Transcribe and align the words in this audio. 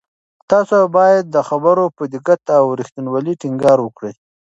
تاسو 0.51 0.77
باید 0.97 1.23
د 1.29 1.37
خبر 1.49 1.77
په 1.97 2.03
دقت 2.13 2.41
او 2.59 2.65
رښتینولۍ 2.79 3.33
ټینګار 3.41 3.77
وکړئ. 3.83 4.13